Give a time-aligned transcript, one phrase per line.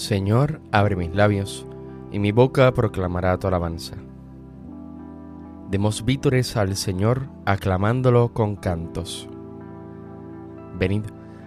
[0.00, 1.66] Señor, abre mis labios,
[2.10, 3.96] y mi boca proclamará tu alabanza.
[5.70, 9.28] Demos vítores al Señor, aclamándolo con cantos.
[10.78, 11.02] Venid,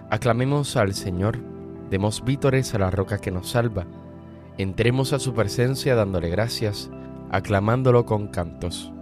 [0.08, 1.40] aclamemos al Señor,
[1.90, 3.86] demos vítores a la roca que nos salva,
[4.56, 6.92] entremos a su presencia dándole gracias,
[7.32, 8.92] aclamándolo con cantos.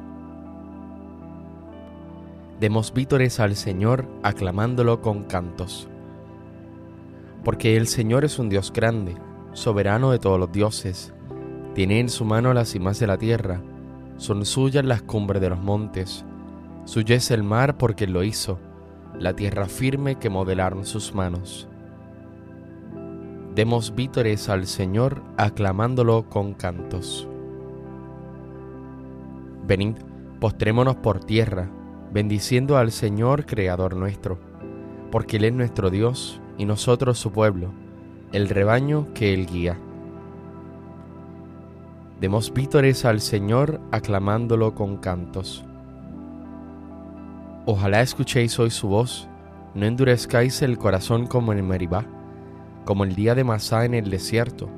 [2.59, 5.91] Demos vítores al Señor, aclamándolo con cantos.
[7.45, 9.15] Porque el Señor es un Dios grande,
[9.53, 11.13] soberano de todos los dioses.
[11.75, 13.61] Tiene en su mano las cimas de la tierra,
[14.17, 16.25] son suyas las cumbres de los montes.
[16.85, 18.59] Suyo es el mar porque lo hizo,
[19.19, 21.69] la tierra firme que modelaron sus manos.
[23.55, 27.29] Demos vítores al Señor aclamándolo con cantos.
[29.67, 29.97] Venid,
[30.41, 31.71] postrémonos por tierra,
[32.13, 34.39] bendiciendo al Señor Creador nuestro,
[35.11, 37.73] porque Él es nuestro Dios y nosotros su pueblo
[38.33, 39.79] el rebaño que Él guía.
[42.21, 45.65] Demos vítores al Señor aclamándolo con cantos.
[47.67, 49.29] Ojalá escuchéis hoy su voz,
[49.75, 52.07] no endurezcáis el corazón como en Meribá,
[52.85, 54.69] como el día de Masá en el desierto,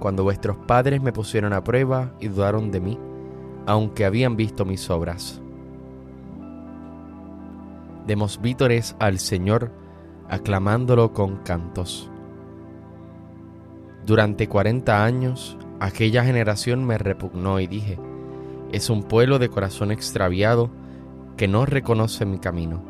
[0.00, 2.98] cuando vuestros padres me pusieron a prueba y dudaron de mí,
[3.66, 5.40] aunque habían visto mis obras.
[8.06, 9.70] Demos vítores al Señor
[10.28, 12.10] aclamándolo con cantos.
[14.06, 17.98] Durante cuarenta años aquella generación me repugnó y dije,
[18.70, 20.70] es un pueblo de corazón extraviado
[21.36, 22.84] que no reconoce mi camino.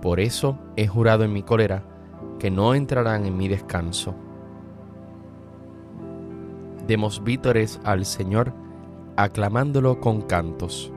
[0.00, 1.82] Por eso he jurado en mi cólera
[2.38, 4.14] que no entrarán en mi descanso.
[6.86, 8.52] Demos vítores al Señor,
[9.16, 10.92] aclamándolo con cantos.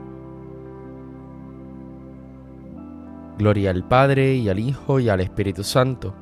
[3.39, 6.13] Gloria al Padre y al Hijo y al Espíritu Santo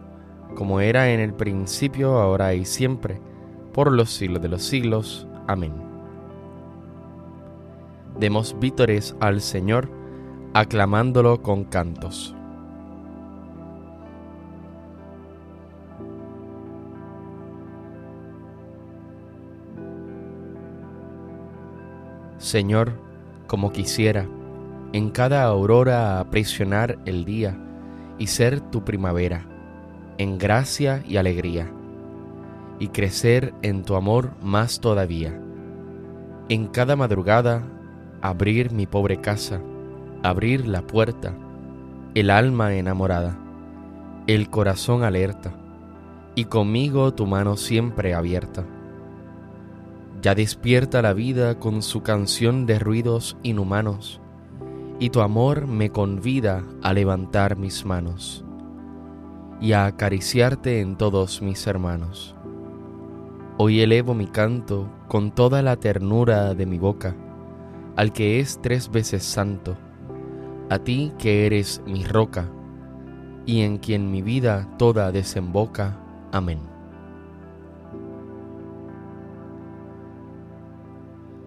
[0.58, 3.22] como era en el principio, ahora y siempre,
[3.74, 5.28] por los siglos de los siglos.
[5.46, 5.72] Amén.
[8.20, 9.88] Demos vítores al Señor,
[10.56, 12.34] aclamándolo con cantos.
[22.40, 22.94] Señor,
[23.46, 24.28] como quisiera,
[24.92, 27.56] en cada aurora aprisionar el día
[28.18, 29.48] y ser tu primavera
[30.18, 31.72] en gracia y alegría,
[32.80, 35.40] y crecer en tu amor más todavía.
[36.50, 37.64] En cada madrugada,
[38.22, 39.62] abrir mi pobre casa,
[40.24, 41.34] abrir la puerta,
[42.16, 43.38] el alma enamorada,
[44.26, 45.54] el corazón alerta,
[46.34, 48.66] y conmigo tu mano siempre abierta.
[50.24, 54.20] Ya despierta la vida con su canción de ruidos inhumanos,
[55.00, 58.47] y tu amor me convida a levantar mis manos
[59.60, 62.36] y a acariciarte en todos mis hermanos.
[63.58, 67.16] Hoy elevo mi canto con toda la ternura de mi boca,
[67.96, 69.76] al que es tres veces santo,
[70.70, 72.50] a ti que eres mi roca,
[73.46, 75.98] y en quien mi vida toda desemboca.
[76.32, 76.60] Amén.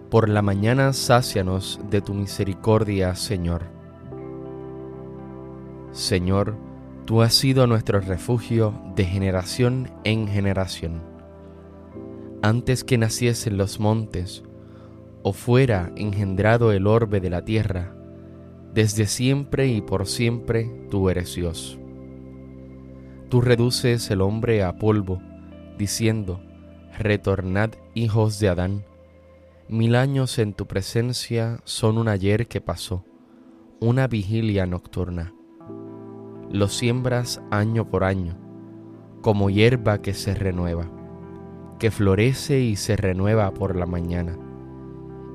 [0.09, 3.63] Por la mañana sácianos de tu misericordia, Señor.
[5.93, 6.57] Señor,
[7.05, 11.01] Tú has sido nuestro refugio de generación en generación.
[12.43, 14.43] Antes que naciesen los montes,
[15.23, 17.95] o fuera engendrado el orbe de la tierra,
[18.73, 21.79] desde siempre y por siempre tú eres Dios.
[23.29, 25.21] Tú reduces el hombre a polvo,
[25.77, 26.39] diciendo,
[26.97, 28.85] Retornad hijos de Adán.
[29.67, 33.05] Mil años en tu presencia son un ayer que pasó,
[33.79, 35.33] una vigilia nocturna
[36.51, 38.35] lo siembras año por año,
[39.21, 40.85] como hierba que se renueva,
[41.79, 44.37] que florece y se renueva por la mañana,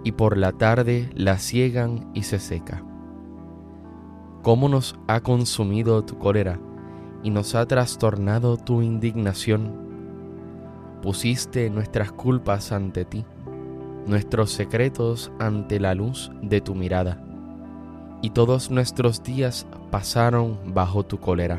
[0.04, 2.84] y por la tarde la ciegan y se seca.
[4.42, 6.60] ¿Cómo nos ha consumido tu cólera
[7.22, 9.86] y nos ha trastornado tu indignación?
[11.02, 13.24] Pusiste nuestras culpas ante ti,
[14.06, 17.22] nuestros secretos ante la luz de tu mirada
[18.22, 19.66] y todos nuestros días
[19.96, 21.58] pasaron bajo tu cólera,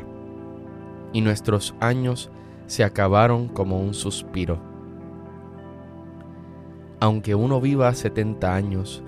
[1.11, 2.29] y nuestros años
[2.67, 4.59] se acabaron como un suspiro.
[6.99, 9.01] Aunque uno viva setenta años,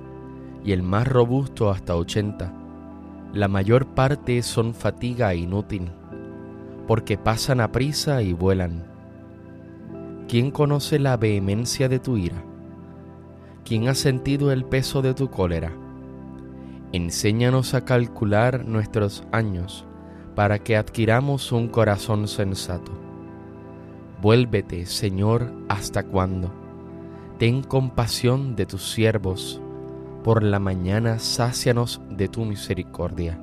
[0.66, 2.52] y el más robusto hasta ochenta,
[3.32, 5.92] la mayor parte son fatiga inútil,
[6.88, 8.84] porque pasan a prisa y vuelan.
[10.28, 12.44] ¿Quién conoce la vehemencia de tu ira?
[13.64, 15.72] ¿Quién ha sentido el peso de tu cólera?
[16.92, 19.86] Enséñanos a calcular nuestros años
[20.34, 22.92] para que adquiramos un corazón sensato.
[24.24, 26.52] Vuélvete, Señor, ¿hasta cuándo?
[27.38, 29.62] Ten compasión de tus siervos,
[30.24, 33.40] por la mañana sácianos de tu misericordia,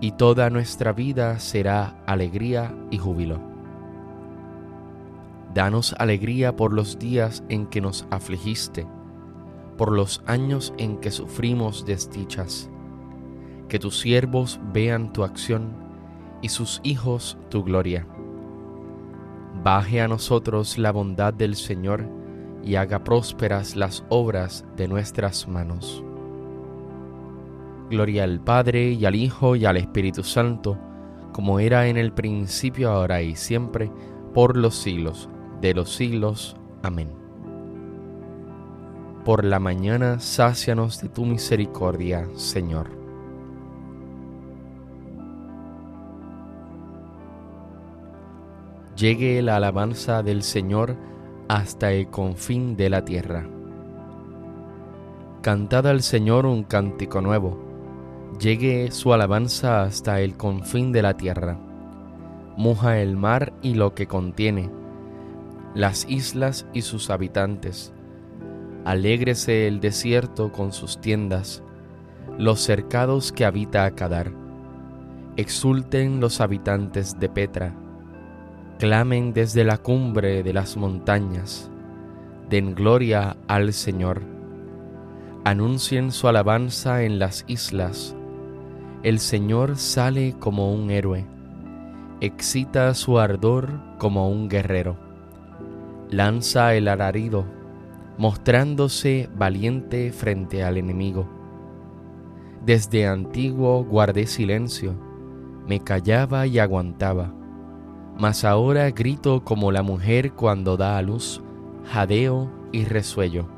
[0.00, 3.40] y toda nuestra vida será alegría y júbilo.
[5.54, 8.86] Danos alegría por los días en que nos afligiste,
[9.80, 12.68] por los años en que sufrimos desdichas.
[13.70, 15.72] Que tus siervos vean tu acción
[16.42, 18.06] y sus hijos tu gloria
[19.62, 22.06] Baje a nosotros la bondad del Señor
[22.62, 26.04] y haga prósperas las obras de nuestras manos.
[27.88, 30.76] Gloria al Padre y al Hijo y al Espíritu Santo,
[31.32, 33.90] como era en el principio, ahora y siempre,
[34.34, 35.30] por los siglos
[35.62, 36.54] de los siglos.
[36.82, 37.19] Amén.
[39.24, 43.00] Por la mañana, sácianos de tu misericordia, Señor.
[49.00, 50.94] llegue la alabanza del Señor
[51.48, 53.46] hasta el confín de la tierra.
[55.40, 57.58] Cantad al Señor un cántico nuevo,
[58.38, 61.58] llegue su alabanza hasta el confín de la tierra.
[62.58, 64.70] Muja el mar y lo que contiene,
[65.74, 67.94] las islas y sus habitantes.
[68.84, 71.62] Alégrese el desierto con sus tiendas,
[72.38, 74.32] los cercados que habita Cadar.
[75.36, 77.74] Exulten los habitantes de Petra
[78.80, 81.70] clamen desde la cumbre de las montañas,
[82.48, 84.22] den gloria al Señor,
[85.44, 88.16] anuncien su alabanza en las islas,
[89.02, 91.26] el Señor sale como un héroe,
[92.22, 93.68] excita su ardor
[93.98, 94.96] como un guerrero,
[96.08, 97.44] lanza el alarido,
[98.18, 101.28] mostrándose valiente frente al enemigo.
[102.64, 104.94] Desde antiguo guardé silencio,
[105.66, 107.34] me callaba y aguantaba
[108.20, 111.40] mas ahora grito como la mujer cuando da a luz,
[111.90, 113.48] jadeo y resuello.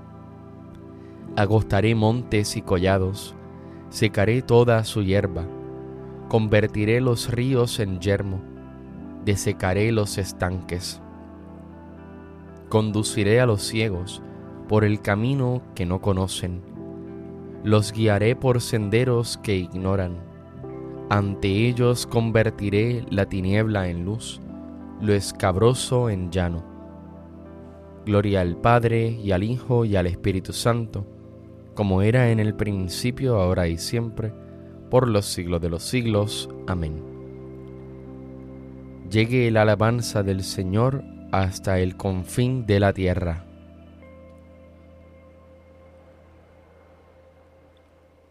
[1.34, 3.34] Agostaré montes y collados,
[3.90, 5.46] secaré toda su hierba,
[6.28, 8.40] convertiré los ríos en yermo,
[9.24, 11.00] desecaré los estanques.
[12.68, 14.22] Conduciré a los ciegos
[14.72, 16.62] por el camino que no conocen,
[17.62, 20.16] los guiaré por senderos que ignoran.
[21.10, 24.40] Ante ellos convertiré la tiniebla en luz
[25.02, 26.64] lo escabroso en llano.
[28.06, 31.04] Gloria al Padre y al Hijo y al Espíritu Santo,
[31.74, 34.32] como era en el principio, ahora y siempre,
[34.88, 36.48] por los siglos de los siglos.
[36.66, 37.02] Amén.
[39.10, 43.51] Llegue la alabanza del Señor hasta el confín de la tierra.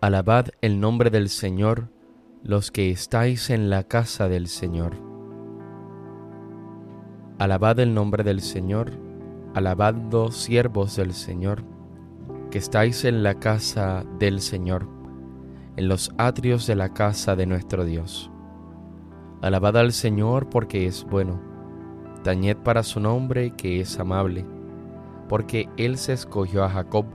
[0.03, 1.89] Alabad el nombre del Señor,
[2.41, 4.93] los que estáis en la casa del Señor.
[7.37, 8.93] Alabad el nombre del Señor,
[9.53, 9.93] alabad
[10.31, 11.63] siervos del Señor,
[12.49, 14.87] que estáis en la casa del Señor,
[15.75, 18.31] en los atrios de la casa de nuestro Dios.
[19.43, 21.39] Alabad al Señor porque es bueno,
[22.23, 24.47] tañed para su nombre que es amable,
[25.29, 27.05] porque Él se escogió a Jacob,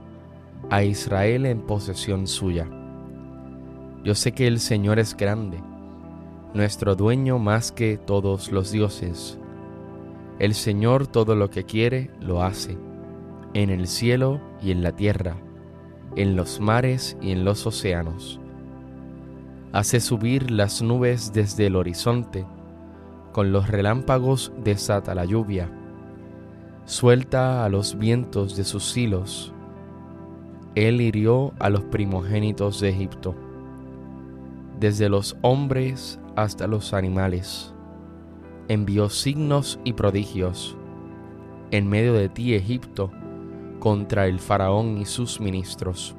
[0.69, 2.76] a Israel en posesión suya.
[4.07, 5.61] Yo sé que el Señor es grande,
[6.53, 9.37] nuestro dueño más que todos los dioses
[10.39, 12.77] el Señor todo lo que quiere lo hace,
[13.55, 15.35] en el cielo y en la tierra,
[16.15, 18.39] en los mares y en los océanos.
[19.73, 22.45] Hace subir las nubes desde el horizonte,
[23.31, 25.71] con los relámpagos desata la lluvia,
[26.85, 29.53] suelta a los vientos de sus hilos.
[30.75, 33.35] Él hirió a los primogénitos de Egipto,
[34.79, 37.73] desde los hombres hasta los animales
[38.67, 40.75] envió signos y prodigios
[41.71, 43.11] en medio de ti, Egipto,
[43.79, 46.15] contra el faraón y sus ministros.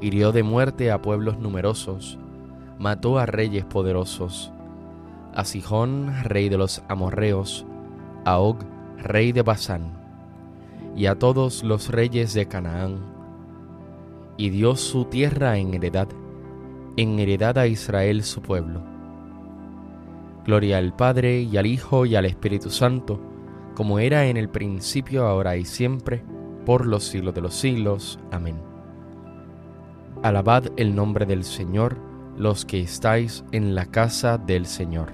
[0.00, 2.18] Hirió de muerte a pueblos numerosos,
[2.78, 4.52] mató a reyes poderosos,
[5.34, 7.64] a Sijón, rey de los amorreos,
[8.24, 8.58] a Og,
[8.98, 9.92] rey de Basán,
[10.96, 12.98] y a todos los reyes de Canaán,
[14.36, 16.08] y dio su tierra en heredad,
[16.98, 18.98] en heredad a Israel su pueblo
[20.48, 23.20] Gloria al Padre y al Hijo y al Espíritu Santo,
[23.74, 26.24] como era en el principio, ahora y siempre,
[26.64, 28.18] por los siglos de los siglos.
[28.30, 28.56] Amén.
[30.22, 31.98] Alabad el nombre del Señor,
[32.38, 35.12] los que estáis en la casa del Señor.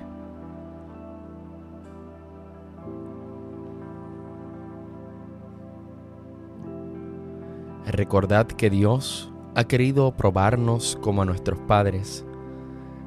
[7.87, 12.25] Recordad que Dios ha querido probarnos como a nuestros padres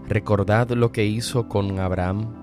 [0.07, 2.33] Recordad lo que hizo con Abraham.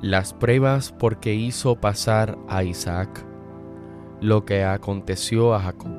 [0.00, 3.26] las pruebas porque hizo pasar a Isaac,
[4.20, 5.90] lo que aconteció a Jacob.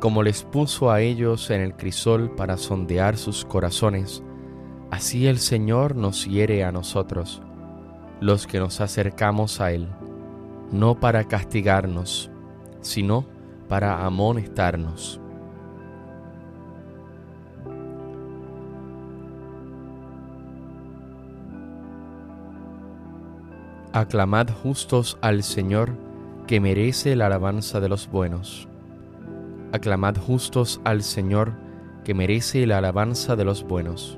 [0.00, 4.22] Como les puso a ellos en el crisol para sondear sus corazones,
[4.90, 7.40] así el Señor nos hiere a nosotros,
[8.20, 9.88] los que nos acercamos a Él,
[10.72, 12.30] no para castigarnos,
[12.82, 13.24] sino
[13.68, 15.21] para amonestarnos.
[23.94, 25.90] Aclamad justos al Señor,
[26.46, 28.66] que merece la alabanza de los buenos.
[29.72, 31.52] Aclamad justos al Señor,
[32.02, 34.16] que merece la alabanza de los buenos.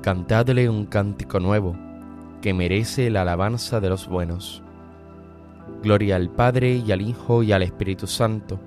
[0.00, 1.76] Cantadle un cántico nuevo,
[2.40, 4.62] que merece la alabanza de los buenos.
[5.82, 8.60] Gloria al Padre y al Hijo y al Espíritu Santo.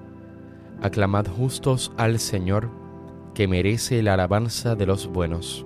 [0.81, 2.69] Aclamad justos al Señor,
[3.33, 5.65] que merece la alabanza de los buenos.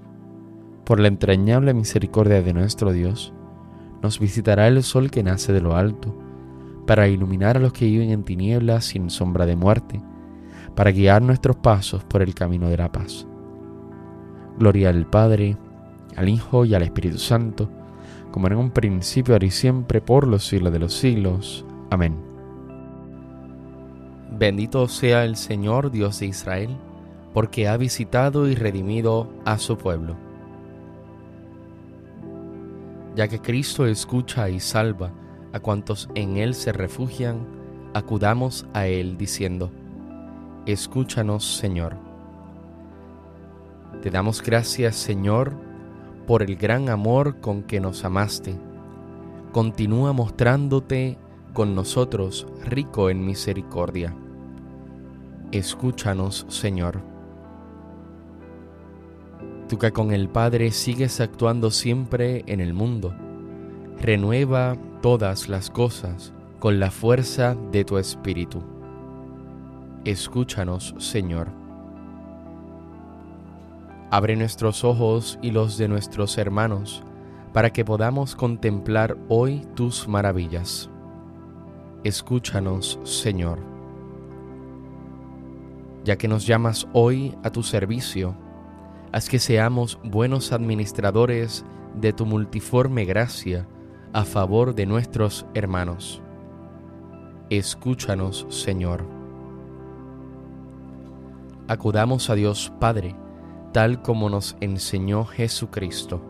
[0.85, 3.33] por la entrañable misericordia de nuestro Dios,
[4.01, 6.15] nos visitará el sol que nace de lo alto,
[6.87, 10.01] para iluminar a los que viven en tinieblas sin sombra de muerte,
[10.75, 13.27] para guiar nuestros pasos por el camino de la paz.
[14.57, 15.57] Gloria al Padre,
[16.15, 17.69] al Hijo y al Espíritu Santo,
[18.31, 21.65] como en un principio, ahora y siempre, por los siglos de los siglos.
[21.89, 22.15] Amén.
[24.37, 26.77] Bendito sea el Señor Dios de Israel,
[27.33, 30.30] porque ha visitado y redimido a su pueblo
[33.15, 35.11] ya que Cristo escucha y salva
[35.53, 37.45] a cuantos en Él se refugian,
[37.93, 39.71] acudamos a Él diciendo,
[40.65, 41.95] Escúchanos Señor.
[44.01, 45.53] Te damos gracias Señor
[46.25, 48.55] por el gran amor con que nos amaste.
[49.51, 51.17] Continúa mostrándote
[51.53, 54.15] con nosotros rico en misericordia.
[55.51, 57.10] Escúchanos Señor
[59.71, 63.15] tú que con el Padre sigues actuando siempre en el mundo.
[64.01, 68.61] Renueva todas las cosas con la fuerza de tu Espíritu.
[70.03, 71.47] Escúchanos, Señor.
[74.09, 77.01] Abre nuestros ojos y los de nuestros hermanos,
[77.53, 80.89] para que podamos contemplar hoy tus maravillas.
[82.03, 83.59] Escúchanos, Señor.
[86.03, 88.35] Ya que nos llamas hoy a tu servicio,
[89.11, 91.65] haz que seamos buenos administradores
[91.95, 93.67] de tu multiforme gracia
[94.13, 96.21] a favor de nuestros hermanos.
[97.49, 99.05] Escúchanos, Señor.
[101.67, 103.15] Acudamos a Dios Padre,
[103.73, 106.21] tal como nos enseñó Jesucristo.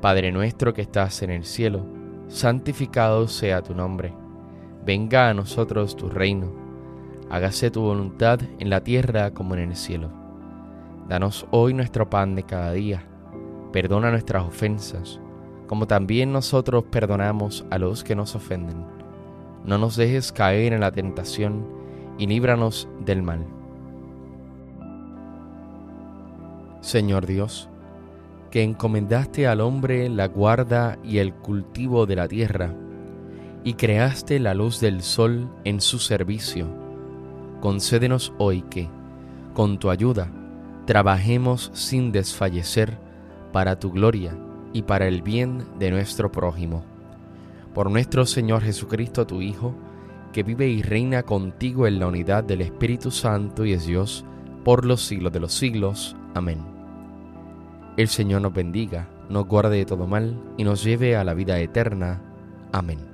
[0.00, 1.84] Padre nuestro que estás en el cielo,
[2.28, 4.14] santificado sea tu nombre.
[4.84, 6.52] Venga a nosotros tu reino.
[7.28, 10.19] Hágase tu voluntad en la tierra como en el cielo.
[11.10, 13.02] Danos hoy nuestro pan de cada día.
[13.72, 15.18] Perdona nuestras ofensas,
[15.66, 18.86] como también nosotros perdonamos a los que nos ofenden.
[19.64, 21.66] No nos dejes caer en la tentación
[22.16, 23.44] y líbranos del mal.
[26.80, 27.68] Señor Dios,
[28.52, 32.72] que encomendaste al hombre la guarda y el cultivo de la tierra,
[33.64, 36.68] y creaste la luz del sol en su servicio,
[37.60, 38.88] concédenos hoy que,
[39.54, 40.30] con tu ayuda,
[40.86, 42.98] trabajemos sin desfallecer
[43.52, 44.36] para tu gloria
[44.72, 46.84] y para el bien de nuestro prójimo.
[47.74, 49.74] Por nuestro Señor Jesucristo, tu Hijo,
[50.32, 54.24] que vive y reina contigo en la unidad del Espíritu Santo y es Dios,
[54.64, 56.16] por los siglos de los siglos.
[56.34, 56.60] Amén.
[57.96, 61.58] El Señor nos bendiga, nos guarde de todo mal y nos lleve a la vida
[61.58, 62.22] eterna.
[62.72, 63.09] Amén.